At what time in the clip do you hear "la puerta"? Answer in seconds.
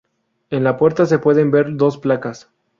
0.63-1.05